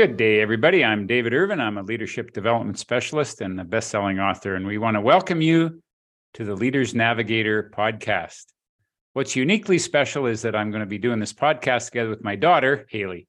[0.00, 0.82] Good day, everybody.
[0.82, 1.60] I'm David Irvine.
[1.60, 5.82] I'm a leadership development specialist and a best-selling author, and we want to welcome you
[6.32, 8.46] to the Leaders Navigator podcast.
[9.12, 12.34] What's uniquely special is that I'm going to be doing this podcast together with my
[12.34, 13.28] daughter, Hayley.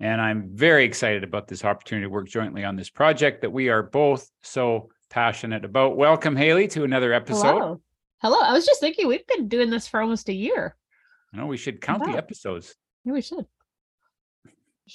[0.00, 3.68] And I'm very excited about this opportunity to work jointly on this project that we
[3.68, 5.96] are both so passionate about.
[5.96, 7.42] Welcome, Hayley, to another episode.
[7.42, 7.80] Hello.
[8.22, 8.38] Hello.
[8.42, 10.74] I was just thinking we've been doing this for almost a year.
[11.32, 12.74] I know we should count the episodes.
[13.04, 13.46] Yeah, we should.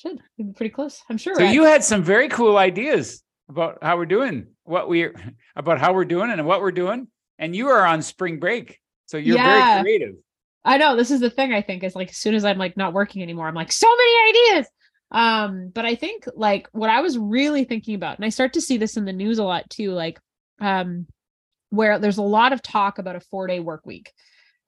[0.04, 0.20] We should.
[0.38, 1.02] Be pretty close.
[1.10, 1.36] I'm sure.
[1.36, 5.16] So you had some very cool ideas about how we're doing, what we're
[5.56, 7.08] about how we're doing and what we're doing.
[7.40, 8.80] And you are on spring break.
[9.06, 9.74] So you're Yeah.
[9.74, 10.16] very creative.
[10.66, 12.76] I know this is the thing I think is like as soon as I'm like
[12.76, 14.68] not working anymore, I'm like so many ideas.
[15.12, 18.62] Um, but I think like what I was really thinking about, and I start to
[18.62, 20.20] see this in the news a lot too, like
[20.60, 21.08] um
[21.70, 24.12] where there's a lot of talk about a four-day work week.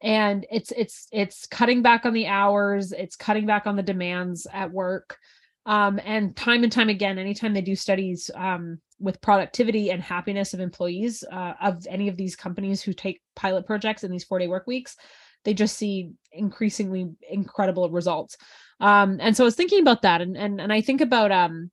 [0.02, 4.48] And it's it's it's cutting back on the hours, it's cutting back on the demands
[4.54, 5.18] at work.
[5.66, 10.54] Um, and time and time again, anytime they do studies um, with productivity and happiness
[10.54, 14.40] of employees uh, of any of these companies who take pilot projects in these four
[14.40, 14.96] day work weeks,
[15.44, 18.38] they just see increasingly incredible results.
[18.80, 21.70] Um, and so I was thinking about that, and and and I think about um,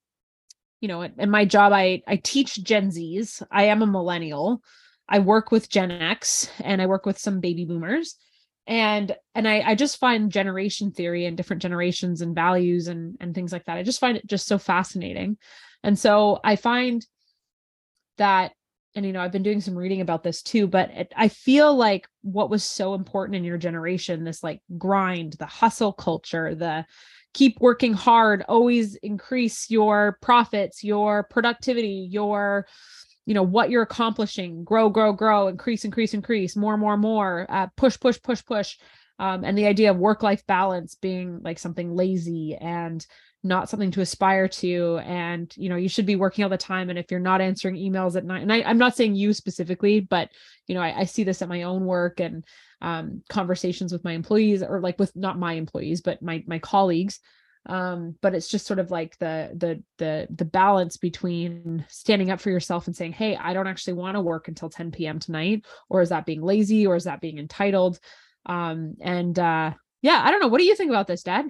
[0.80, 3.42] you know, in my job, I I teach Gen Zs.
[3.50, 4.62] I am a millennial.
[5.08, 8.16] I work with Gen X, and I work with some baby boomers.
[8.66, 13.32] And and I, I just find generation theory and different generations and values and and
[13.32, 15.38] things like that i just find it just so fascinating.
[15.84, 17.06] And so i find
[18.18, 18.52] that
[18.96, 21.74] and you know i've been doing some reading about this too but it, i feel
[21.74, 26.84] like what was so important in your generation this like grind the hustle culture the
[27.34, 32.66] keep working hard always increase your profits your productivity your
[33.26, 37.66] you know what you're accomplishing grow grow grow increase increase increase more more more uh,
[37.76, 38.76] push push push push.
[39.18, 43.04] Um, and the idea of work life balance being like something lazy and
[43.42, 45.00] not something to aspire to.
[45.04, 46.88] And you know you should be working all the time.
[46.88, 50.00] And if you're not answering emails at night and I, i'm not saying you specifically
[50.00, 50.30] but
[50.66, 52.44] you know I, I see this at my own work and
[52.82, 57.20] um, conversations with my employees or like with not my employees but my my colleagues
[57.68, 62.40] um but it's just sort of like the the the the balance between standing up
[62.40, 65.64] for yourself and saying hey i don't actually want to work until 10 p.m tonight
[65.88, 67.98] or is that being lazy or is that being entitled?
[68.46, 69.72] Um and uh
[70.02, 70.48] yeah i don't know.
[70.48, 71.46] What do you think about this dad?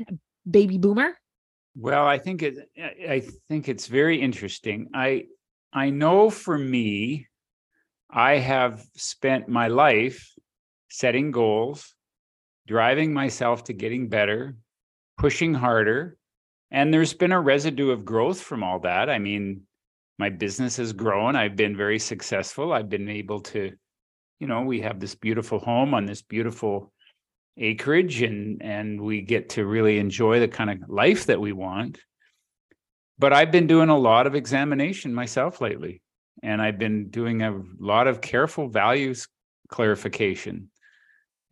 [0.48, 1.16] Baby boomer?
[1.76, 4.88] Well, I think it I- think it's very interesting.
[4.94, 5.26] I
[5.72, 7.26] I know for me,
[8.08, 10.32] I have spent my life
[10.88, 11.94] setting goals,
[12.66, 14.56] driving myself to getting better,
[15.18, 16.16] pushing harder,
[16.70, 19.08] and there's been a residue of growth from all that.
[19.08, 19.62] I mean,
[20.18, 21.36] my business has grown.
[21.36, 22.72] I've been very successful.
[22.72, 23.72] I've been able to,
[24.40, 26.92] you know, we have this beautiful home on this beautiful
[27.58, 31.98] acreage and and we get to really enjoy the kind of life that we want
[33.18, 36.02] but i've been doing a lot of examination myself lately
[36.42, 39.26] and i've been doing a lot of careful values
[39.68, 40.70] clarification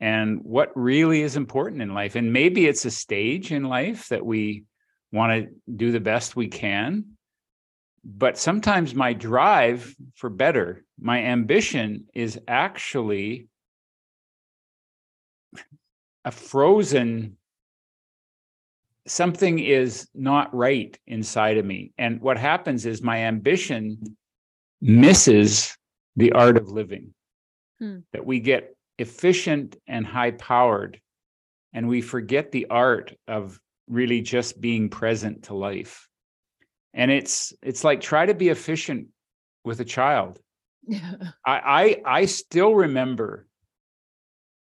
[0.00, 2.16] and what really is important in life.
[2.16, 4.64] And maybe it's a stage in life that we
[5.12, 7.04] want to do the best we can
[8.06, 13.46] but sometimes my drive for better my ambition is actually
[16.24, 17.36] a frozen
[19.06, 21.92] something is not right inside of me.
[21.98, 24.16] And what happens is my ambition
[24.80, 25.76] misses
[26.16, 27.12] the art of living.
[27.80, 27.98] Hmm.
[28.12, 31.00] that we get efficient and high powered
[31.72, 36.08] and we forget the art of really just being present to life
[36.92, 39.08] and it's it's like try to be efficient
[39.64, 40.38] with a child
[40.86, 41.14] yeah
[41.46, 43.46] I, I I still remember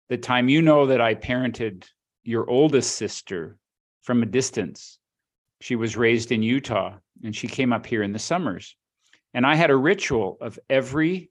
[0.08, 1.84] the time you know that I parented
[2.22, 3.56] your oldest sister
[4.02, 4.98] from a distance.
[5.62, 8.76] She was raised in Utah and she came up here in the summers.
[9.32, 11.30] And I had a ritual of every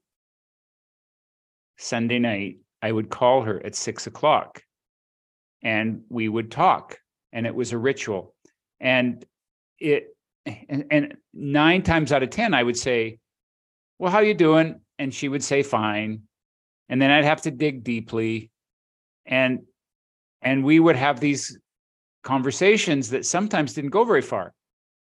[1.77, 4.63] Sunday night, I would call her at six o'clock
[5.63, 6.97] and we would talk.
[7.33, 8.35] And it was a ritual.
[8.79, 9.23] And
[9.79, 13.19] it and, and nine times out of ten, I would say,
[13.99, 14.81] well, how you doing?
[14.97, 16.23] And she would say, fine.
[16.89, 18.49] And then I'd have to dig deeply.
[19.25, 19.61] And
[20.41, 21.57] and we would have these
[22.23, 24.53] conversations that sometimes didn't go very far.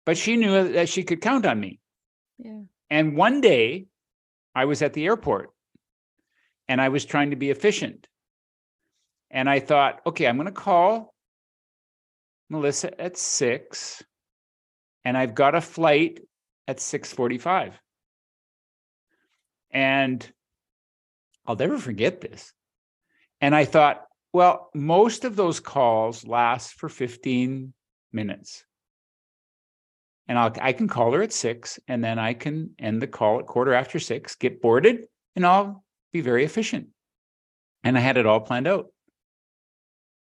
[0.04, 1.78] But she knew that she could count on me.
[2.38, 3.86] yeah And one day
[4.54, 5.50] I was at the airport
[6.68, 8.06] and I was trying to be efficient.
[9.30, 11.14] And I thought, okay, I'm going to call
[12.50, 14.02] Melissa at six
[15.04, 16.20] and I've got a flight
[16.66, 17.78] at 645.
[19.70, 20.26] And
[21.46, 22.52] I'll never forget this.
[23.40, 27.72] And I thought, well, most of those calls last for 15
[28.12, 28.64] minutes.
[30.26, 33.38] and I'll I can call her at six, and then I can end the call
[33.38, 35.06] at quarter after six, get boarded,
[35.36, 36.88] and I'll be very efficient.
[37.84, 38.86] And I had it all planned out.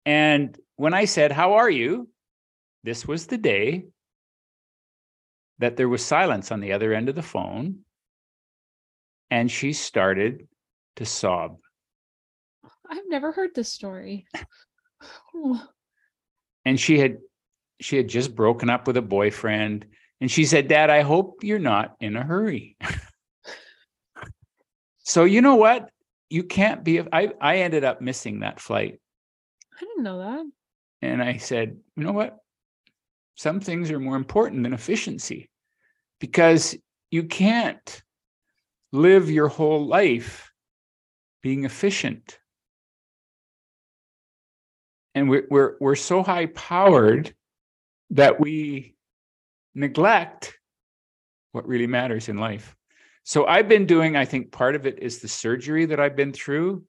[0.06, 2.10] And when I said, How are you?
[2.84, 3.86] This was the day
[5.60, 7.80] that there was silence on the other end of the phone.
[9.30, 10.48] And she started
[10.96, 11.58] to sob.
[12.90, 14.26] I've never heard this story.
[16.66, 17.18] and she had
[17.82, 19.86] she had just broken up with a boyfriend
[20.22, 22.76] and she said dad i hope you're not in a hurry
[25.10, 25.90] so you know what
[26.30, 29.00] you can't be i i ended up missing that flight
[29.76, 30.46] I didn't know that.
[31.02, 32.38] and i said you know what
[33.36, 35.50] some things are more important than efficiency
[36.20, 36.78] because
[37.10, 38.04] you can't
[38.92, 40.52] live your whole life
[41.42, 42.38] being efficient
[45.16, 47.34] and we're we're we're so high powered
[48.12, 48.96] that we
[49.74, 50.58] neglect
[51.52, 52.76] what really matters in life.
[53.30, 56.34] So I've been doing I think part of it is the surgery that I've been
[56.34, 56.84] through.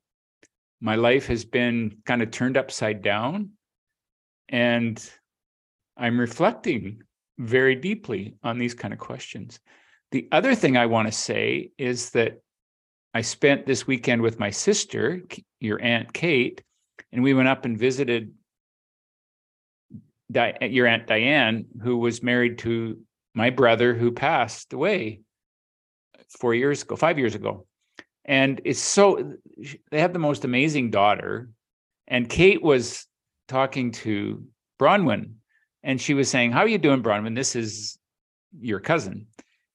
[0.81, 3.51] My life has been kind of turned upside down
[4.49, 4.99] and
[5.99, 7.03] I'm reflecting
[7.37, 9.61] very deeply on these kind of questions.
[10.13, 12.41] The other thing I want to say is that
[13.13, 15.21] I spent this weekend with my sister,
[15.61, 16.63] your aunt Kate,
[17.13, 18.33] and we went up and visited
[20.33, 22.99] Di- your aunt Diane, who was married to
[23.35, 25.21] my brother who passed away
[26.31, 27.67] four years ago, five years ago.
[28.25, 29.35] And it's so
[29.91, 31.51] they have the most amazing daughter.
[32.07, 33.07] And Kate was
[33.49, 34.45] talking to
[34.79, 35.33] Bronwyn,
[35.83, 37.35] and she was saying, "How are you doing, Bronwyn?
[37.35, 37.99] This is
[38.61, 39.27] your cousin."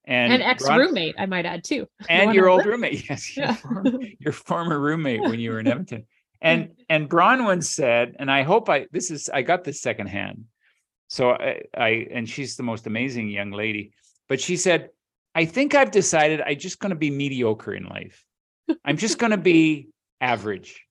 [0.07, 1.87] And, and ex roommate, I might add too.
[2.09, 6.05] And your old roommate, yes, your, former, your former roommate when you were in Edmonton
[6.41, 10.45] and and Bronwyn said, and I hope I this is I got this secondhand.
[11.07, 13.93] So I, I and she's the most amazing young lady.
[14.27, 14.89] But she said,
[15.35, 18.23] I think I've decided I'm just going to be mediocre in life.
[18.85, 19.89] I'm just going to be
[20.21, 20.81] average,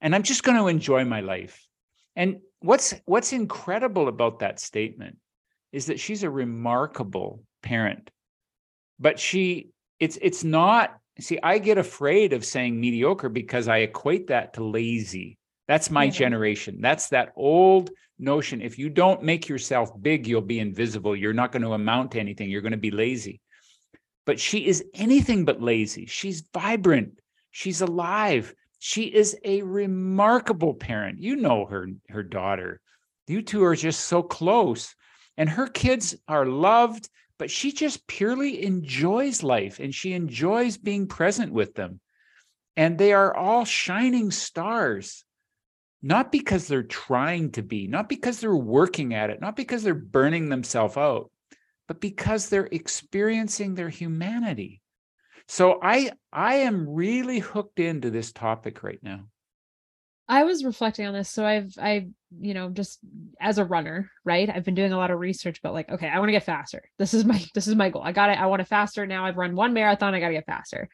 [0.00, 1.64] and I'm just going to enjoy my life.
[2.16, 5.18] And what's what's incredible about that statement
[5.72, 8.10] is that she's a remarkable parent,
[8.98, 9.70] but she
[10.00, 14.64] it's it's not see, I get afraid of saying mediocre because I equate that to
[14.64, 15.38] lazy.
[15.68, 16.10] That's my yeah.
[16.10, 16.80] generation.
[16.80, 18.60] That's that old notion.
[18.60, 21.14] If you don't make yourself big, you'll be invisible.
[21.14, 22.50] You're not going to amount to anything.
[22.50, 23.40] You're going to be lazy.
[24.24, 26.06] But she is anything but lazy.
[26.06, 27.18] She's vibrant.
[27.50, 28.54] She's alive.
[28.78, 31.20] She is a remarkable parent.
[31.20, 32.80] You know her, her daughter.
[33.26, 34.94] You two are just so close.
[35.36, 37.08] And her kids are loved
[37.42, 41.98] but she just purely enjoys life and she enjoys being present with them.
[42.76, 45.24] And they are all shining stars,
[46.00, 49.92] not because they're trying to be, not because they're working at it, not because they're
[49.92, 51.32] burning themselves out,
[51.88, 54.80] but because they're experiencing their humanity.
[55.48, 59.26] So I I am really hooked into this topic right now.
[60.28, 61.28] I was reflecting on this.
[61.28, 62.06] So I've, I,
[62.40, 63.00] you know, just
[63.40, 64.48] as a runner, right?
[64.48, 66.82] I've been doing a lot of research, but like, okay, I want to get faster.
[66.98, 68.02] This is my, this is my goal.
[68.02, 68.40] I got it.
[68.40, 69.26] I want to faster now.
[69.26, 70.14] I've run one marathon.
[70.14, 70.88] I got to get faster.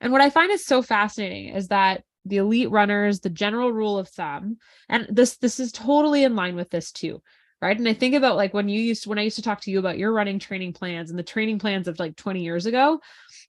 [0.00, 3.98] And what I find is so fascinating is that the elite runners, the general rule
[3.98, 4.58] of thumb,
[4.88, 7.20] and this, this is totally in line with this too
[7.62, 7.78] right?
[7.78, 9.78] And i think about like when you used when i used to talk to you
[9.78, 13.00] about your running training plans and the training plans of like 20 years ago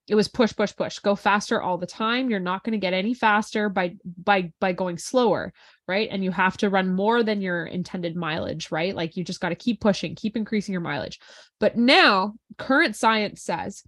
[0.07, 2.29] it was push push push go faster all the time.
[2.29, 5.53] You're not going to get any faster by by by going slower
[5.87, 6.09] right?
[6.11, 8.95] And you have to run more than your intended mileage right?
[8.95, 11.19] Like you just got to keep pushing keep increasing your mileage.
[11.59, 13.83] But now current science says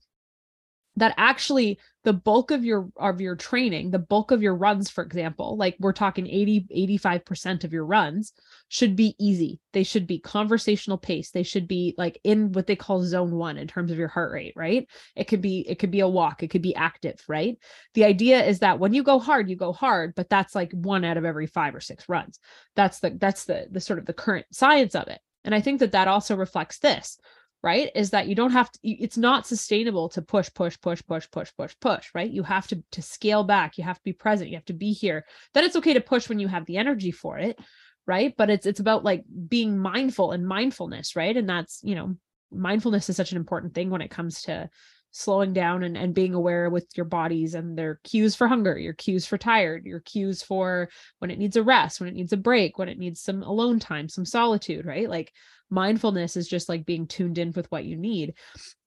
[0.98, 5.04] that actually the bulk of your of your training the bulk of your runs for
[5.04, 8.34] example like we're talking 80 85% of your runs
[8.70, 9.60] should be easy.
[9.74, 11.32] They should be conversational pace.
[11.32, 14.32] They should be like in what they call zone 1 in terms of your heart
[14.32, 14.88] rate right?
[15.16, 16.44] It could be it could be a walk.
[16.44, 17.58] It could be active right?
[17.94, 21.06] The idea is that when you go hard you go hard but that's like one
[21.06, 22.40] out of every 5 or 6 runs.
[22.76, 25.20] That's the that's the the sort of the current science of it.
[25.44, 27.20] And i think that that also reflects this
[27.64, 31.28] right is that you don't have to it's not sustainable to push push push push
[31.32, 32.30] push push push right?
[32.30, 34.94] You have to to scale back you have to be present you have to be
[34.94, 35.26] here.
[35.54, 37.60] Then it's okay to push when you have the energy for it
[38.06, 38.34] right?
[38.38, 41.36] But it's it's about like being mindful and mindfulness right?
[41.36, 42.16] And that's you know
[42.52, 44.70] mindfulness is such an important thing when it comes to
[45.12, 48.94] slowing down and, and being aware with your bodies and their cues for hunger your
[48.94, 52.38] cues for tired your cues for when it needs a rest when it needs a
[52.38, 55.10] break when it needs some alone time some solitude right?
[55.10, 55.32] Like
[55.70, 58.34] mindfulness is just like being tuned in with what you need.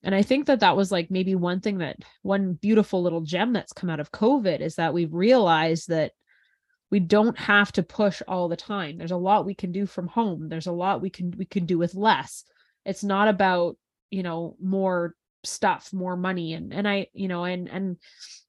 [0.02, 3.52] And i think that that was like maybe one thing that one beautiful little gem
[3.52, 6.12] that's come out of covid is that we've realized that
[6.90, 8.98] we don't have to push all the time.
[8.98, 10.48] There's a lot we can do from home.
[10.48, 12.44] There's a lot we can we can do with less.
[12.84, 13.76] It's not about
[14.10, 17.96] you know more stuff more money and and i you know and and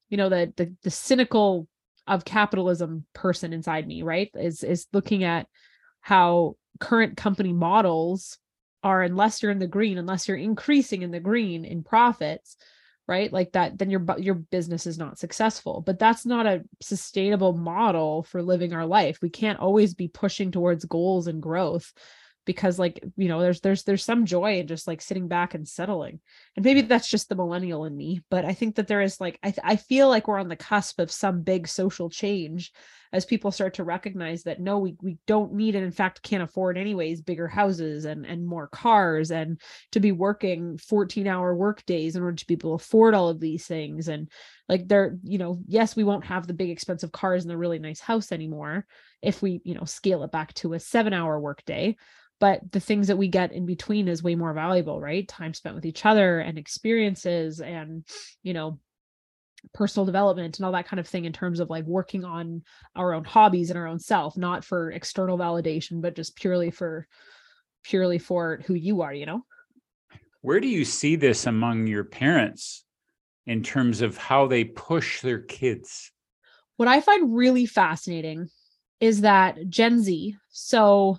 [0.08, 1.68] you know the the, the cynical
[2.06, 5.46] of capitalism person inside me right is is looking at
[6.00, 8.38] how current company models
[8.82, 12.56] are unless you're in the green unless you're increasing in the green in profits
[13.08, 15.82] right like that then your your business is not successful.
[15.84, 19.18] But that's not a sustainable model for living our life.
[19.20, 21.92] We can't always be pushing towards goals and growth
[22.44, 25.66] because like you know there's there's there's some joy in just like sitting back and
[25.66, 26.20] settling.
[26.56, 29.38] And maybe that's just the millennial in me but i think that there is like
[29.42, 32.72] i i feel like we're on the cusp of some big social change
[33.12, 36.42] as people start to recognize that no we we don't need and in fact can't
[36.42, 41.84] afford anyways bigger houses and and more cars and to be working 14 hour work
[41.84, 44.08] days in order to be able to afford all of these things.
[44.08, 44.30] And
[44.68, 47.78] like they're you know yes we won't have the big expensive cars and the really
[47.78, 48.86] nice house anymore
[49.20, 51.96] if we you know scale it back to a 7 hour work day
[52.42, 55.28] but the things that we get in between is way more valuable right?
[55.28, 58.04] Time spent with each other and experiences and
[58.42, 58.80] you know
[59.72, 62.64] personal development and all that kind of thing in terms of like working on
[62.96, 67.06] our own hobbies and our own self not for external validation but just purely for
[67.84, 69.44] purely for who you are you know?
[70.40, 72.84] Where do you see this among your parents
[73.46, 76.10] in terms of how they push their kids?
[76.76, 78.48] What i find really fascinating
[78.98, 81.18] is that gen z so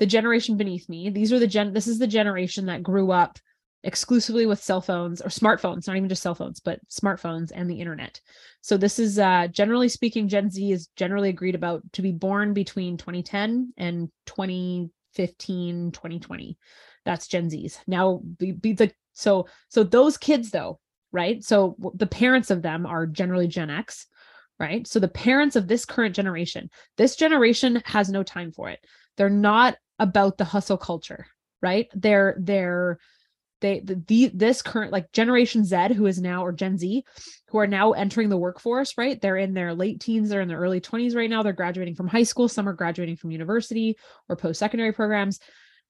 [0.00, 1.10] the generation beneath me.
[1.10, 3.38] These are the gen this is the generation that grew up
[3.84, 7.80] exclusively with cell phones or smartphones not even just cell phones but smartphones and the
[7.80, 8.20] internet.
[8.62, 12.54] So this is uh generally speaking gen z is generally agreed about to be born
[12.54, 16.58] between 2010 and 2015 2020
[17.04, 17.78] that's gen z's.
[17.86, 20.80] Now be, be the so so those kids though
[21.12, 21.42] right?
[21.44, 24.06] So the parents of them are generally gen x
[24.58, 24.86] right?
[24.86, 28.80] So the parents of this current generation this generation has no time for it.
[29.18, 31.26] They're not about the hustle culture,
[31.62, 31.88] right?
[31.94, 32.98] They're they're
[33.60, 37.04] they the, the this current like generation Z who is now or Gen Z
[37.48, 39.20] who are now entering the workforce, right?
[39.20, 41.42] They're in their late teens, they're in their early 20s right now.
[41.42, 43.96] They're graduating from high school, some are graduating from university
[44.28, 45.38] or post-secondary programs.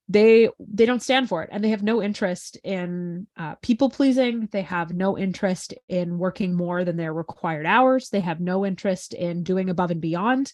[0.08, 4.48] They they don't stand for it and they have no interest in uh, people pleasing.
[4.50, 8.08] They have no interest in working more than their required hours.
[8.08, 10.52] They have no interest in doing above and beyond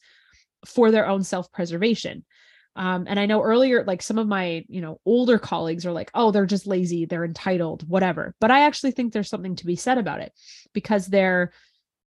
[0.66, 2.26] for their own self-preservation
[2.76, 6.10] um, and I know earlier, like some of my, you know, older colleagues are like,
[6.14, 8.34] oh, they're just lazy, they're entitled, whatever.
[8.38, 10.32] But I actually think there's something to be said about it
[10.74, 11.52] because they're,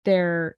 [0.03, 0.57] they're,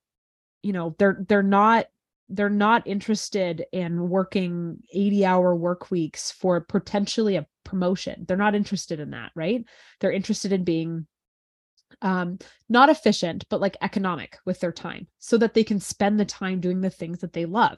[0.64, 1.86] you know, they're, they're not,
[2.30, 8.26] they're not interested in working 80 hour work weeks for potentially a promotion.
[8.28, 9.64] They're not interested in that, right?
[10.00, 11.08] They're interested in being
[12.02, 12.40] um
[12.70, 16.62] not efficient but like economic with their time so that they can spend the time
[16.62, 17.78] doing the things that they love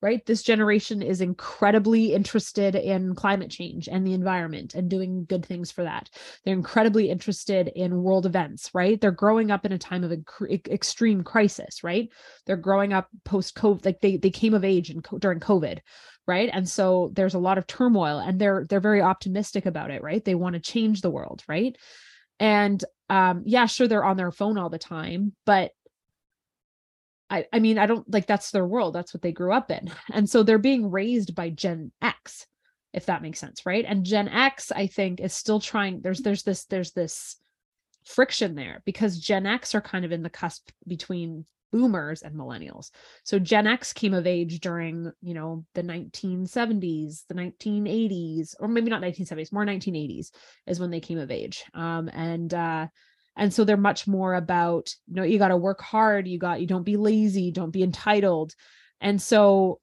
[0.00, 0.24] right?
[0.26, 5.72] This generation is incredibly interested in climate change and the environment and doing good things
[5.72, 6.08] for that.
[6.44, 9.00] They're incredibly interested in world events, right?
[9.00, 10.12] They're growing up in a time of
[10.50, 12.08] extreme crisis, right?
[12.46, 15.78] They're growing up post COVID, like they they came of age in, during COVID,
[16.26, 16.50] right?
[16.52, 20.24] And so there's a lot of turmoil, and they're they're very optimistic about it, right?
[20.24, 21.76] They want to change the world, right?
[22.40, 25.72] And um, yeah, sure, they're on their phone all the time, but
[27.30, 28.94] I, I mean, I don't like that's their world.
[28.94, 29.90] That's what they grew up in.
[30.12, 32.46] And so they're being raised by Gen X,
[32.92, 33.84] if that makes sense, right?
[33.86, 37.36] And Gen X, I think, is still trying, there's there's this, there's this
[38.04, 42.90] friction there because Gen X are kind of in the cusp between boomers and millennials.
[43.24, 48.90] So Gen X came of age during, you know, the 1970s, the 1980s, or maybe
[48.90, 50.30] not 1970s, more 1980s
[50.66, 51.64] is when they came of age.
[51.74, 52.86] Um, and uh,
[53.38, 56.60] and so they're much more about you know you got to work hard you got
[56.60, 58.54] you don't be lazy don't be entitled.
[59.00, 59.80] And so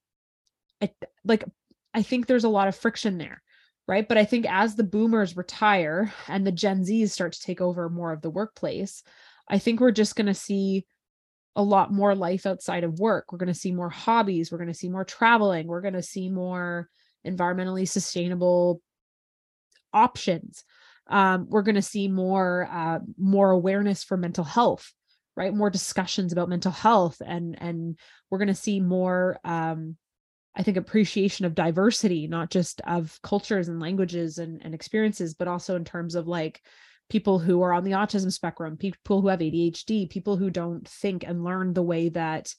[0.82, 0.92] I,
[1.24, 1.46] like
[1.94, 3.42] i think there's a lot of friction there
[3.88, 4.08] right?
[4.08, 7.90] But i think as the boomers retire and the gen z's start to take over
[7.90, 9.04] more of the workplace
[9.48, 10.86] i think we're just going to see
[11.56, 13.32] a lot more life outside of work.
[13.32, 16.04] We're going to see more hobbies we're going to see more traveling we're going to
[16.04, 16.90] see more
[17.26, 18.82] environmentally sustainable
[19.94, 20.66] options
[21.08, 24.92] um, we're going to see more uh, more awareness for mental health
[25.36, 25.54] right?
[25.54, 29.98] More discussions about mental health and and we're going to see more um,
[30.56, 35.48] i think appreciation of diversity not just of cultures and languages and, and experiences but
[35.48, 36.62] also in terms of like
[37.10, 41.24] people who are on the autism spectrum people who have adhd people who don't think
[41.24, 42.54] and learn the way that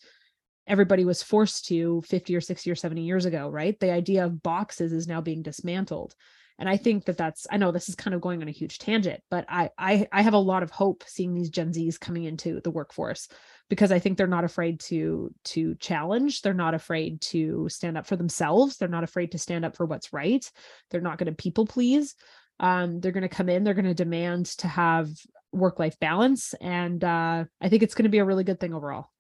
[0.67, 3.79] everybody was forced to 50 or 60 or 70 years ago right?
[3.81, 6.15] The idea of boxes is now being dismantled
[6.59, 8.79] and i think that that's i know this is kind of going on a huge
[8.79, 12.25] tangent but i i, I have a lot of hope seeing these gen z's coming
[12.25, 13.29] into the workforce
[13.69, 18.07] because i think they're not afraid to to challenge they're not afraid to stand up
[18.07, 20.51] for themselves they're not afraid to stand up for what's right
[20.91, 22.15] they're not going to people please
[22.59, 25.11] Um, they're going to come in, they're going to demand to have
[25.53, 26.55] work life balance.
[26.61, 29.11] And uh, I think it's going to be a really good thing overall.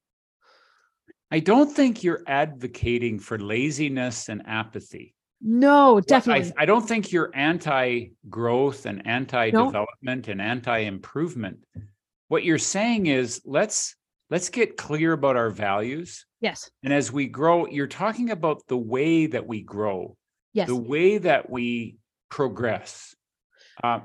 [1.30, 5.15] I don't think you're advocating for laziness and apathy.
[5.40, 6.52] No, definitely.
[6.56, 11.58] I, I don't think you're anti growth and anti development and anti improvement.
[12.28, 13.94] What you're saying is let's
[14.30, 16.26] let's get clear about our values.
[16.40, 16.70] Yes.
[16.82, 20.16] And as we grow, you're talking about the way that we grow.
[20.52, 20.68] Yes.
[20.68, 21.98] The way that we
[22.30, 23.14] progress.
[23.82, 24.00] Uh,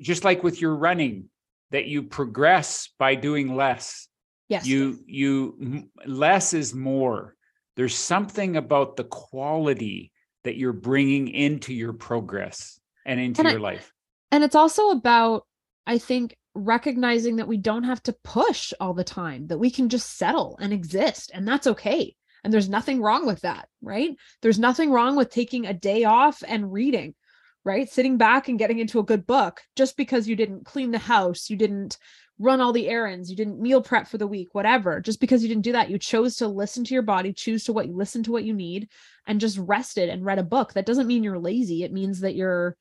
[0.00, 1.30] just like with your running,
[1.70, 4.08] that you progress by doing less.
[4.48, 4.66] Yes.
[4.66, 7.36] You you less is more.
[7.76, 10.11] There's something about the quality
[10.44, 13.92] that you're bringing into your progress and into and your I, life.
[14.30, 15.46] And it's also about,
[15.86, 19.88] I think, recognizing that we don't have to push all the time, that we can
[19.88, 22.14] just settle and exist, and that's okay.
[22.44, 24.16] And there's nothing wrong with that, right?
[24.40, 27.14] There's nothing wrong with taking a day off and reading,
[27.64, 27.88] right?
[27.88, 31.48] Sitting back and getting into a good book just because you didn't clean the house,
[31.48, 31.96] you didn't
[32.38, 35.00] run all the errands, you didn't meal prep for the week, whatever.
[35.00, 37.72] Just because you didn't do that, you chose to listen to your body, choose to
[37.72, 38.88] what you listen to what you need,
[39.26, 40.72] and just rested and read a book.
[40.72, 41.84] That doesn't mean you're lazy.
[41.84, 42.76] It means that you're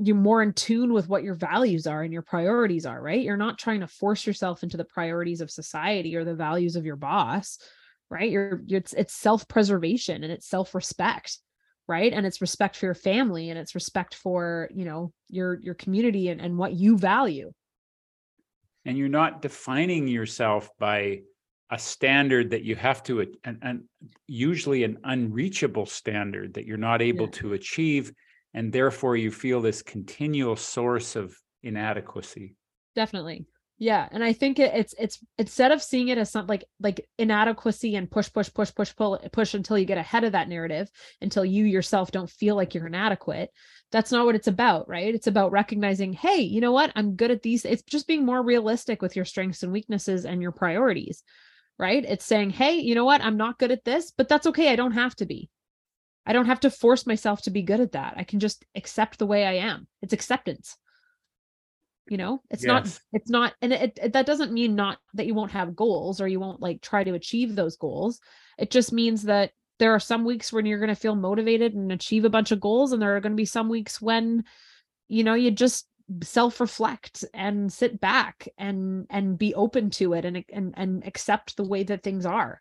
[0.00, 3.20] you're more in tune with what your values are and your priorities are, right?
[3.20, 6.86] You're not trying to force yourself into the priorities of society or the values of
[6.86, 7.58] your boss,
[8.08, 8.30] right?
[8.30, 11.38] You're, you're it's, it's self-preservation and it's self-respect
[11.88, 12.12] right?
[12.12, 16.28] And it's respect for your family and it's respect for you know your your community
[16.28, 17.52] and, and what you value.
[18.84, 21.22] And you're not defining yourself by
[21.70, 23.84] a standard that you have to and, and
[24.26, 27.32] usually an unreachable standard that you're not able yeah.
[27.32, 28.12] to achieve
[28.54, 32.56] and therefore you feel this continual source of inadequacy.
[32.94, 33.44] Definitely
[33.78, 37.08] yeah and i think it, it's it's instead of seeing it as something like like
[37.18, 40.90] inadequacy and push push push push pull push until you get ahead of that narrative
[41.20, 43.50] until you yourself don't feel like you're inadequate
[43.90, 45.14] that's not what it's about, right?
[45.14, 46.92] It's about recognizing, hey, you know what?
[46.94, 47.64] I'm good at these.
[47.64, 51.22] It's just being more realistic with your strengths and weaknesses and your priorities,
[51.78, 52.04] right?
[52.04, 53.22] It's saying, hey, you know what?
[53.22, 54.70] I'm not good at this, but that's okay.
[54.70, 55.48] I don't have to be.
[56.26, 58.14] I don't have to force myself to be good at that.
[58.18, 59.86] I can just accept the way I am.
[60.02, 60.76] It's acceptance.
[62.08, 62.68] You know, it's yes.
[62.68, 66.20] not, it's not, and it, it, that doesn't mean not that you won't have goals
[66.20, 68.20] or you won't like try to achieve those goals.
[68.58, 71.92] It just means that there are some weeks when you're going to feel motivated and
[71.92, 74.44] achieve a bunch of goals and there are going to be some weeks when
[75.08, 75.86] you know you just
[76.22, 81.64] self-reflect and sit back and and be open to it and and and accept the
[81.64, 82.60] way that things are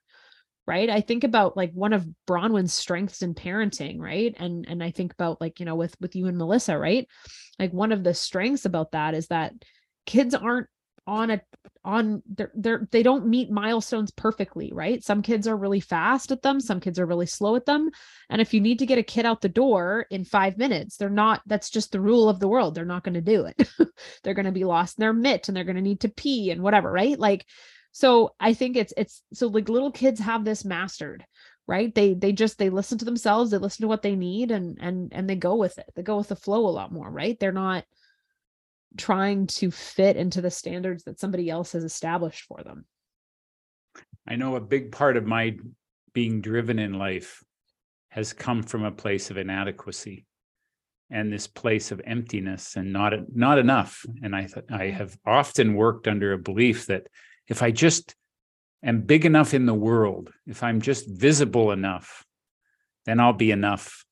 [0.68, 0.90] right?
[0.90, 4.36] I think about like one of bronwyn's strengths in parenting right?
[4.38, 7.08] And and i think about like you know with with you and melissa right?
[7.58, 9.54] Like one of the strengths about that is that
[10.06, 10.68] kids aren't
[11.08, 11.42] on a
[11.86, 15.02] on they're, they're they don't meet milestones perfectly right?
[15.04, 17.90] Some kids are really fast at them some kids are really slow at them.
[18.30, 21.10] And if you need to get a kid out the door in five minutes they're
[21.10, 22.76] not that's just the rule of the world.
[22.76, 23.70] They're not going to do it.
[24.24, 26.52] They're going to be lost in their mitt and they're going to need to pee
[26.52, 27.18] and whatever right?
[27.18, 27.46] Like
[27.98, 31.26] so i think it's it's so like little kids have this mastered
[31.68, 31.94] right?
[31.94, 35.12] They they just they listen to themselves they listen to what they need and and
[35.14, 35.86] and they go with it.
[35.96, 37.38] They go with the flow a lot more right?
[37.40, 37.84] They're not
[38.98, 42.86] trying to fit into the standards that somebody else has established for them.
[44.28, 45.58] I know a big part of my
[46.14, 47.44] being driven in life
[48.10, 50.26] has come from a place of inadequacy
[51.12, 54.06] and this place of emptiness and not not enough.
[54.24, 54.98] And i th- i mm-hmm.
[54.98, 57.08] have often worked under a belief that
[57.48, 58.16] if i just
[58.84, 62.26] am big enough in the world if i'm just visible enough
[63.08, 64.04] then i'll be enough.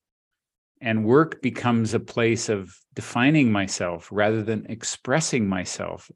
[0.82, 6.10] And work becomes a place of defining myself rather than expressing myself.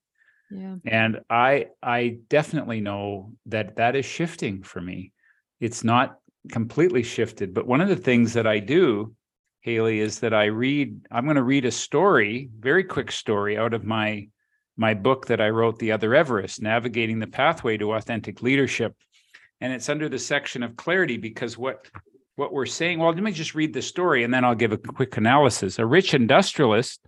[0.51, 0.77] Yeah.
[0.83, 5.11] and i i definitely know that that is shifting for me.
[5.59, 6.17] It's not
[6.51, 9.13] completely shifted but one of the things that i do
[9.61, 13.73] hayley is that i read i'm going to read a story very quick story out
[13.73, 14.27] of my
[14.79, 18.95] my book that i wrote the other everest navigating the pathway to authentic leadership
[19.61, 21.85] and it's under the section of clarity because what
[22.39, 22.99] what we're saying.
[22.99, 25.77] Well, let me just read the story and then I'll give a quick analysis.
[25.77, 27.01] A rich industrialist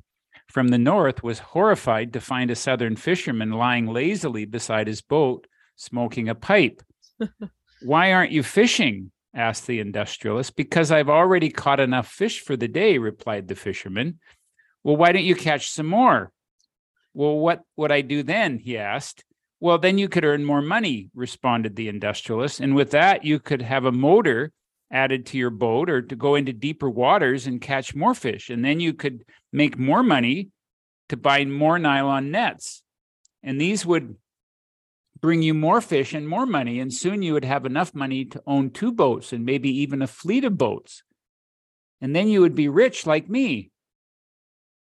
[0.50, 5.48] from the north was horrified to find a southern fisherman lying lazily beside his boat,
[5.78, 6.84] smoking a pipe.
[7.82, 9.12] Why aren't you fishing?
[9.34, 10.58] asked the industrialist.
[10.58, 14.20] Because I've already caught enough fish for the day, replied the fisherman.
[14.84, 16.34] Well, why don't you catch some more?
[17.14, 18.58] Well, what would I do then?
[18.58, 19.24] he asked.
[19.60, 22.60] Well, then you could earn more money, responded the industrialist.
[22.60, 24.52] And with that, you could have a motor
[24.92, 28.50] added to your boat or to go into deeper waters and catch more fish.
[28.50, 30.50] And then you could make more money
[31.10, 32.84] to buy more nylon nets.
[33.44, 34.16] And these would
[35.20, 36.80] bring you more fish and more money.
[36.80, 40.08] And soon you would have enough money to own two boats and maybe even a
[40.08, 41.04] fleet of boats.
[42.02, 43.71] And then you would be rich like me.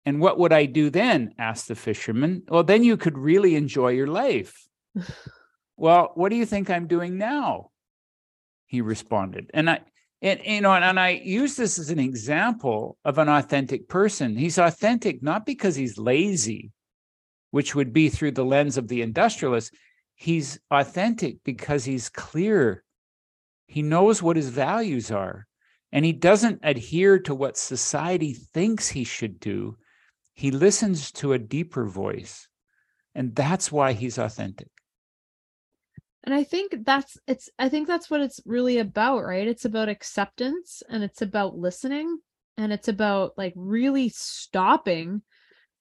[0.07, 1.35] And what would I do then?
[1.39, 2.43] asked the fisherman.
[2.49, 4.67] Well, then you could really enjoy your life.
[5.77, 7.71] well, what do you think I'm doing now?
[8.67, 9.51] He responded.
[9.53, 9.81] And I,
[10.23, 14.37] and you know, and, and I use this as an example of an authentic person.
[14.37, 16.73] He's authentic not because he's lazy,
[17.51, 19.75] which would be through the lens of the industrialist.
[20.15, 22.85] He's authentic because he's clear.
[23.67, 25.47] He knows what his values are,
[25.93, 29.79] and he doesn't adhere to what society thinks he should do.
[30.35, 32.49] He listens to a deeper voice.
[33.15, 34.69] And that's why he's authentic.
[36.25, 39.49] And I think that's it's I think that's what it's really about, right?
[39.49, 42.19] It's about acceptance and it's about listening
[42.59, 45.23] and it's about like really stopping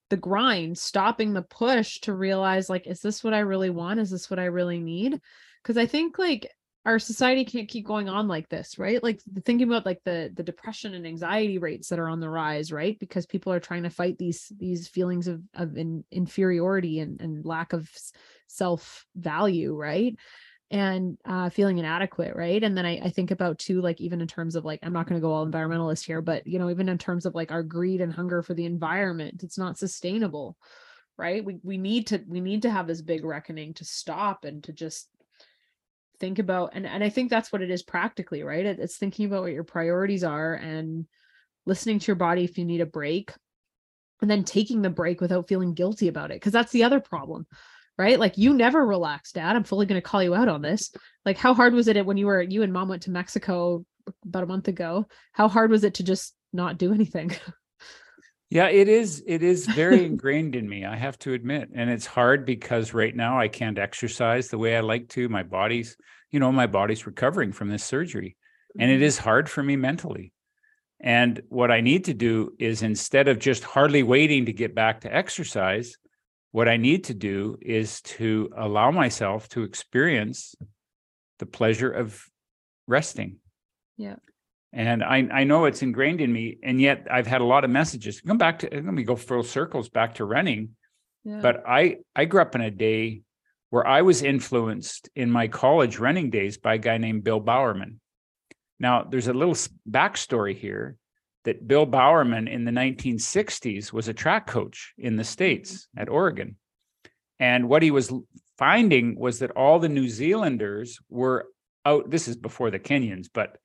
[0.08, 4.00] the grind, stopping the push to realize like is this what I really want?
[4.00, 5.20] Is this what I really need?
[5.62, 6.50] Cuz I think like
[6.86, 9.02] our society can't keep going on like this right?
[9.02, 12.72] Like thinking about like the the depression and anxiety rates that are on the rise
[12.72, 12.98] right?
[12.98, 17.44] Because people are trying to fight these these feelings of of in, inferiority and and
[17.44, 17.90] lack of
[18.46, 20.16] self value right?
[20.72, 22.62] And uh, feeling inadequate right?
[22.62, 25.06] And then I, I think about too like even in terms of like i'm not
[25.08, 27.62] going to go all environmentalist here but you know even in terms of like our
[27.62, 30.56] greed and hunger for the environment it's not sustainable
[31.20, 31.44] right?
[31.44, 34.72] We we need to we need to have this big reckoning to stop and to
[34.72, 35.08] just
[36.20, 38.66] think about and, and i think that's what it is practically right?
[38.66, 41.06] It, it's thinking about what your priorities are and
[41.66, 43.32] listening to your body if you need a break
[44.20, 47.46] and then taking the break without feeling guilty about it because that's the other problem
[48.00, 48.18] right?
[48.18, 49.54] Like you never relaxed dad.
[49.54, 50.90] I'm fully going to call you out on this.
[51.26, 53.84] Like how hard was it when you were you and mom went to mexico
[54.24, 55.06] about a month ago?
[55.32, 57.30] How hard was it to just not do anything
[58.50, 59.22] Yeah, it is.
[59.26, 61.70] It is very ingrained in me, I have to admit.
[61.72, 65.28] And it's hard because right now I can't exercise the way I like to.
[65.28, 65.96] My body's,
[66.30, 68.36] you know, my body's recovering from this surgery.
[68.78, 69.04] And it Mm-hmm.
[69.18, 70.32] hard for me mentally.
[71.00, 75.00] And what I need to do is instead of just hardly waiting to get back
[75.02, 75.96] to exercise,
[76.52, 80.54] what I need to do is to allow myself to experience
[81.38, 82.26] the pleasure of
[82.86, 83.36] resting.
[83.96, 84.16] Yeah.
[84.72, 86.58] And I, I know it's ingrained in me.
[86.62, 88.20] And yet I've had a lot of messages.
[88.20, 90.76] Come back to let me go full circles back to running.
[91.24, 91.40] yeah.
[91.40, 93.22] But I I grew up in a day
[93.70, 98.00] where I was influenced in my college running days by a guy named Bill Bowerman.
[98.78, 99.54] Now, there's a little
[99.88, 100.96] backstory here
[101.44, 106.02] that Bill Bowerman in the 1960s was a track coach in the States mm-hmm.
[106.02, 106.56] at Oregon.
[107.38, 108.12] And what he was
[108.58, 111.46] finding was that all the New Zealanders were
[111.86, 112.10] out.
[112.10, 113.56] This is before the Kenyans, but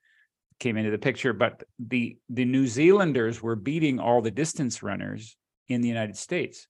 [0.60, 1.34] came into the picture.
[1.34, 5.36] But the the New Zealanders were beating all the distance runners
[5.68, 6.68] in the United States.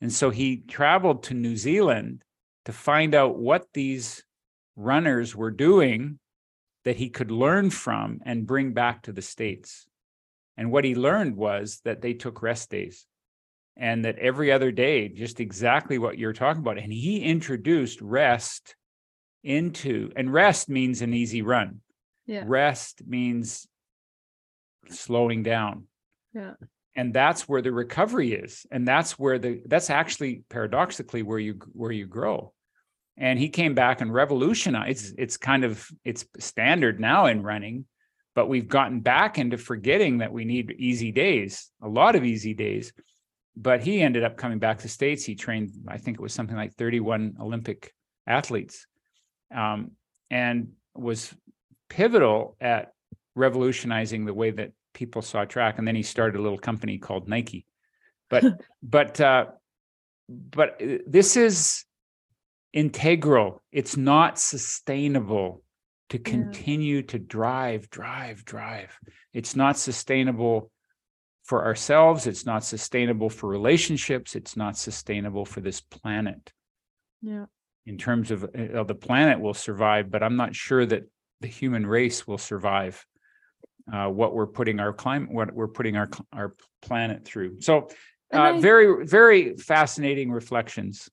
[0.00, 2.24] And so he traveled to New Zealand
[2.64, 4.24] to find out what these
[4.76, 6.18] runners were doing
[6.84, 9.86] that he could learn from and bring back to the States.
[10.56, 13.06] And what he learned was that they took rest days
[13.76, 16.78] and that every other day, just exactly what you're talking about.
[16.78, 18.74] And he introduced rest
[19.44, 21.81] into, and rest means an easy run.
[22.26, 22.44] Yeah.
[22.46, 23.66] Rest means
[24.88, 25.86] slowing down.
[26.34, 26.54] Yeah.
[26.94, 31.58] And that's where the recovery is and that's where the that's actually paradoxically where you
[31.72, 32.52] where you grow.
[33.16, 37.86] And he came back and revolutionized it's, it's kind of it's standard now in running
[38.34, 42.54] but we've gotten back into forgetting that we need easy days a lot of easy
[42.54, 42.92] days.
[43.54, 45.24] But he ended up coming back to states.
[45.24, 47.92] He trained i think it was something like 31 olympic
[48.26, 48.86] athletes
[49.54, 49.92] um,
[50.30, 51.34] and was
[51.96, 52.92] pivotal at
[53.34, 57.28] revolutionizing the way that people saw track and then he started a little company called
[57.28, 57.64] nike.
[58.30, 58.44] But
[58.96, 59.46] but uh
[60.28, 61.84] but uh, this is
[62.72, 63.62] integral.
[63.80, 65.62] It's not sustainable
[66.10, 66.24] to Yeah.
[66.34, 68.92] continue to drive drive drive.
[69.32, 70.70] It's not sustainable
[71.44, 72.26] for ourselves.
[72.26, 74.34] It's not sustainable for relationships.
[74.36, 76.52] It's not sustainable for this planet.
[77.20, 77.46] Yeah.
[77.84, 81.02] In terms of uh, the planet will survive, but I'm not sure that
[81.42, 83.04] the human race will survive
[83.92, 87.60] uh, what we're putting our climate, what we're putting our our planet through.
[87.60, 87.88] So,
[88.32, 91.10] uh, I- very very fascinating reflections.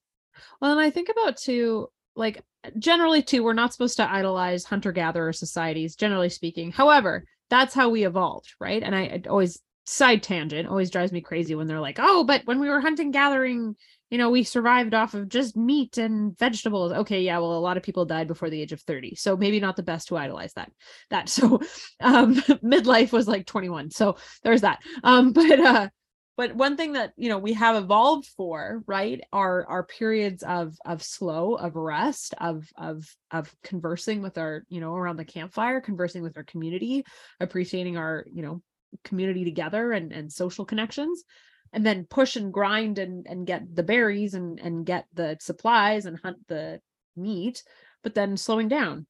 [0.61, 2.41] Well, and I think about too, like
[2.77, 6.71] generally too, we're not supposed to idolize hunter-gatherer societies, generally speaking.
[6.71, 8.81] However, that's how we evolved, right?
[8.83, 12.59] And I always side tangent always drives me crazy when they're like, oh, but when
[12.59, 13.75] we were hunting gathering,
[14.09, 16.91] you know, we survived off of just meat and vegetables.
[16.91, 19.15] Okay, yeah, well, a lot of people died before the age of 30.
[19.15, 20.71] So maybe not the best to idolize that.
[21.09, 21.61] That so
[21.99, 23.91] um midlife was like 21.
[23.91, 24.79] So there's that.
[25.03, 25.89] Um, but uh
[26.37, 30.73] but one thing that you know we have evolved for right are our periods of
[30.85, 35.81] of slow of rest of of of conversing with our you know around the campfire
[35.81, 37.03] conversing with our community
[37.41, 38.61] appreciating our you know
[39.03, 41.25] community together and and social connections
[41.73, 46.05] and then push and grind and and get the berries and and get the supplies
[46.05, 46.79] and hunt the
[47.15, 47.63] meat
[48.01, 49.05] but then slowing down.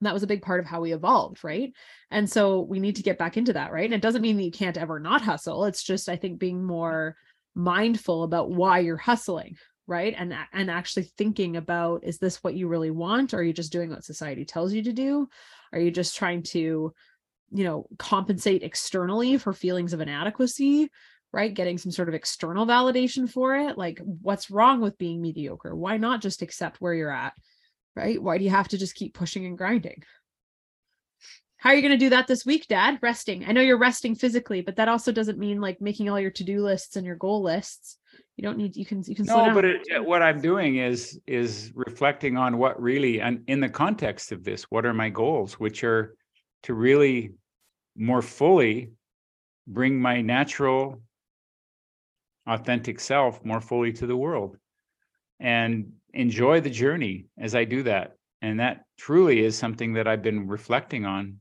[0.00, 1.72] And that was a big part of how we evolved right?
[2.10, 3.84] And so we need to get back into that right?
[3.84, 5.64] And it doesn't mean that you can't ever not hustle.
[5.64, 7.16] It's just i think being more
[7.54, 10.14] mindful about why you're hustling right?
[10.16, 13.34] And and actually thinking about is this what you really want?
[13.34, 15.28] Are you just doing what society tells you to do?
[15.72, 16.94] Are you just trying to
[17.52, 20.90] you know compensate externally for feelings of inadequacy
[21.34, 21.52] right?
[21.52, 25.74] Getting some sort of external validation for it like what's wrong with being mediocre?
[25.74, 27.34] Why not just accept where you're at
[27.96, 28.20] right?
[28.20, 30.02] Why do you have to just keep pushing and grinding?
[31.56, 32.98] How are you going to do that this week dad?
[33.02, 33.44] Resting.
[33.46, 36.62] I know you're resting physically but that also doesn't mean like making all your to-do
[36.62, 37.98] lists and your goal lists.
[38.36, 41.72] You don't need you can you can No, but it, what I'm doing is is
[41.74, 45.84] reflecting on what really and in the context of this, what are my goals, which
[45.84, 46.16] are
[46.64, 47.32] to really
[47.96, 48.90] more fully
[49.66, 51.00] bring my natural
[52.46, 54.56] authentic self more fully to the world
[55.40, 58.16] and enjoy the journey as I do that.
[58.42, 61.40] And that truly is something that I've been reflecting on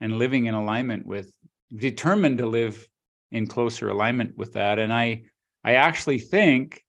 [0.00, 1.32] and living in alignment with,
[1.74, 2.86] determined to live
[3.32, 4.78] in closer alignment with that.
[4.78, 5.22] And I
[5.64, 6.84] I actually think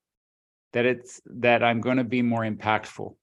[0.74, 3.16] that it's that I'm going to be more impactful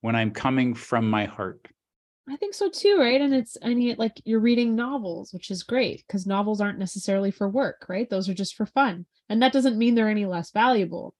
[0.00, 1.66] when I'm coming from my heart.
[2.28, 3.20] I think so too, right?
[3.20, 7.30] And it's I mean like you're reading novels, which is great because novels aren't necessarily
[7.30, 8.08] for work, right?
[8.08, 9.06] Those are just for fun.
[9.28, 11.14] And that doesn't mean they're any less valuable,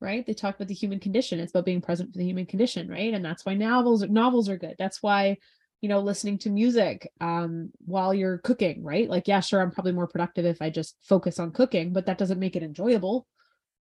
[0.00, 0.24] right?
[0.24, 1.40] They talk about the human condition.
[1.40, 3.12] It's about being present for the human condition, right?
[3.12, 4.76] And that's why novels novels are good.
[4.78, 5.38] That's why
[5.80, 9.92] you know listening to music um while you're cooking right like yeah sure i'm probably
[9.92, 13.26] more productive if i just focus on cooking but that doesn't make it enjoyable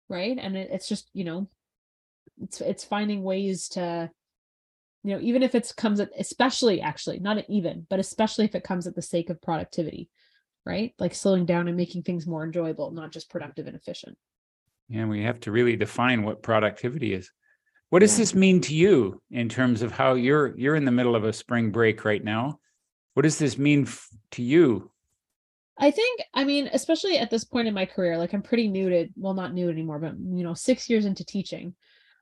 [0.09, 1.47] right and it, it's just you know
[2.41, 4.09] it's it's finding ways to
[5.03, 8.63] you know even if it comes at especially actually not even but especially if it
[8.63, 10.09] comes at the sake of productivity
[10.65, 14.17] right like slowing down and making things more enjoyable not just productive and efficient
[14.89, 17.31] And we have to really define what productivity is.
[17.89, 18.17] What does Yeah.
[18.17, 21.33] this mean to you in terms of how you're you're in the middle of a
[21.33, 22.59] spring break right now?
[23.13, 24.91] What does this mean f- to you?
[25.77, 28.89] I think, I mean, especially at this point in my career, like I'm pretty new
[28.89, 31.75] to, well, not new anymore, but you know, six years into teaching.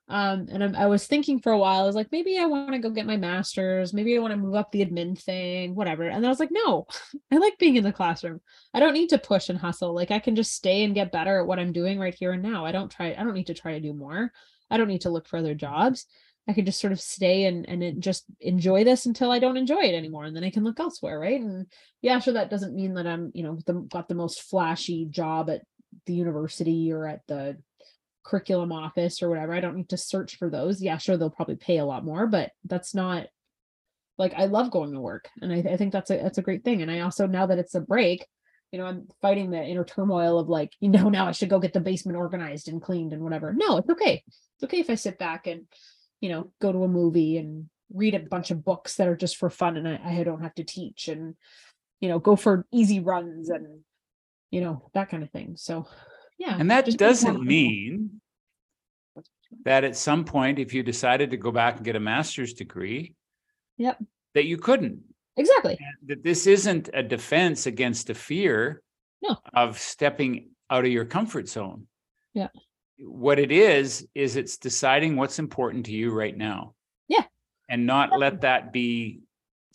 [0.08, 2.74] Um, and I'm, I was thinking for a while, I was like, maybe I want
[2.74, 6.04] to go get my master's, maybe I want to move up the admin thing, whatever.
[6.04, 6.86] And I was like, no,
[7.32, 8.42] I like being in the classroom.
[8.74, 9.96] I don't need to push and hustle.
[9.96, 12.44] Like I can just stay and get better at what I'm doing right here and
[12.44, 12.66] now.
[12.66, 14.34] I don't try, I don't need to try to do more.
[14.70, 16.06] I don't need to look for other jobs.
[16.48, 19.82] I can just sort of stay and and just enjoy this until I don't enjoy
[19.82, 21.40] it anymore, and then I can look elsewhere, right?
[21.40, 21.68] And
[22.02, 25.50] yeah, sure, that doesn't mean that I'm you know the, got the most flashy job
[25.50, 25.62] at
[26.08, 27.58] the university or at the
[28.24, 29.54] curriculum office or whatever.
[29.54, 30.82] I don't need to search for those.
[30.82, 33.28] Yeah, sure, they'll probably pay a lot more, but that's not
[34.18, 36.64] like I love going to work, and I, I think that's a that's a great
[36.64, 36.82] thing.
[36.82, 38.26] And I also now that it's a break,
[38.72, 41.60] you know, I'm fighting the inner turmoil of like, you know, now I should go
[41.60, 43.54] get the basement organized and cleaned and whatever.
[43.54, 44.24] No, it's okay.
[44.28, 45.66] It's okay if I sit back and
[46.22, 49.36] you know, go to a movie and read a bunch of books that are just
[49.36, 51.36] for fun and I, I don't have to teach and,
[52.00, 53.82] you know, go for easy runs and,
[54.52, 55.56] you know, that kind of thing.
[55.58, 55.88] So,
[56.42, 56.58] yeah.
[56.60, 58.22] And that just being more doesn't mean
[59.66, 63.14] that at some point, if you decided to go back and get a master's degree,
[63.78, 64.02] Yep.
[64.34, 65.04] that you couldn't.
[65.38, 65.78] Exactly.
[65.80, 68.82] And That this isn't a defense against a fear
[69.22, 69.38] No.
[69.54, 71.88] of stepping out of your comfort zone.
[72.34, 72.50] Yeah.
[73.00, 76.76] What it is, is it's deciding what's important to you right now.
[77.08, 77.26] Yeah.
[77.70, 78.20] And not Exactly.
[78.20, 79.22] let that be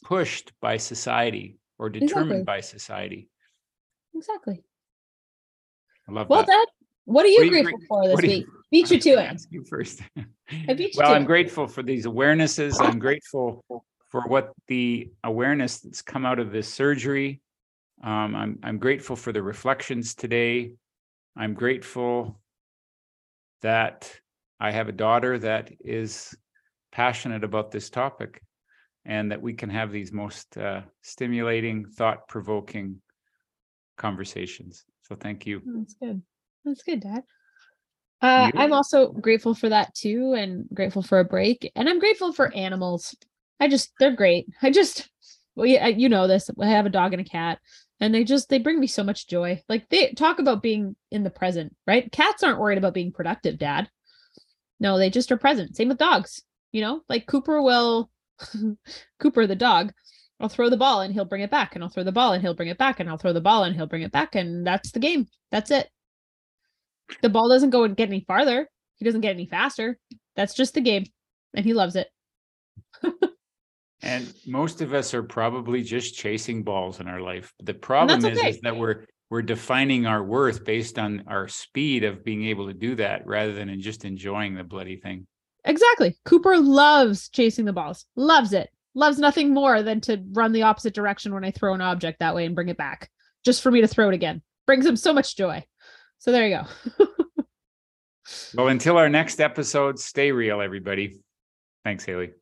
[0.02, 2.44] pushed by society or determined Exactly.
[2.44, 3.28] by society.
[4.14, 4.62] Exactly.
[6.08, 6.46] I love Well, that.
[6.48, 6.66] Dad,
[7.04, 8.46] what are you What are you grateful for this you- week?
[8.70, 9.32] Beat you to it.
[9.32, 10.00] ask You first.
[10.68, 11.26] I beat you Well, I'm it.
[11.26, 12.80] grateful for these awarenesses.
[12.80, 13.64] I'm grateful
[14.10, 17.40] for what the awareness that's come out of this surgery.
[18.02, 20.72] Um, I'm I'm grateful for the reflections today.
[21.36, 22.40] I'm grateful
[23.62, 24.12] that
[24.60, 26.34] I have a daughter that is
[26.92, 28.42] passionate about this topic,
[29.04, 33.00] and that we can have these most uh, stimulating, thought-provoking
[33.96, 34.84] conversations.
[35.08, 35.62] So thank you.
[35.64, 36.22] That's good.
[36.64, 37.22] That's good, Dad.
[38.22, 41.70] Uh, I'm also grateful for that too, and grateful for a break.
[41.76, 43.14] And I'm grateful for animals.
[43.60, 44.48] I just, they're great.
[44.62, 45.08] I just,
[45.54, 46.50] well, yeah, you know this.
[46.60, 47.58] I have a dog and a cat,
[48.00, 49.62] and they just, they bring me so much joy.
[49.68, 52.10] Like they talk about being in the present, right?
[52.10, 53.88] Cats aren't worried about being productive, Dad.
[54.80, 55.76] No, they just are present.
[55.76, 56.42] Same with dogs.
[56.72, 58.10] You know, like Cooper will,
[59.20, 59.92] Cooper the dog.
[60.38, 62.42] I'll throw the ball and he'll bring it back, and I'll throw the ball and
[62.42, 64.66] he'll bring it back, and I'll throw the ball and he'll bring it back, and
[64.66, 65.26] that's the game.
[65.50, 65.88] That's it.
[67.22, 68.68] The ball doesn't go and get any farther.
[68.96, 69.98] He doesn't get any faster.
[70.34, 71.04] That's just the game,
[71.54, 72.08] and he loves it.
[74.02, 77.52] And most of us are probably just chasing balls in our life.
[77.62, 78.50] The problem is, okay.
[78.50, 82.74] is that we're we're defining our worth based on our speed of being able to
[82.74, 85.26] do that rather than in just enjoying the bloody thing.
[85.64, 86.16] Exactly.
[86.24, 88.04] Cooper loves chasing the balls.
[88.14, 88.70] Loves it.
[88.96, 92.34] Loves nothing more than to run the opposite direction when I throw an object that
[92.34, 93.10] way and bring it back
[93.44, 94.42] just for me to throw it again.
[94.66, 95.64] Brings him so much joy.
[96.18, 96.58] So there you
[96.98, 97.04] go.
[98.54, 101.20] Well, until our next episode, stay real, everybody.
[101.84, 102.32] Thanks, Hayley.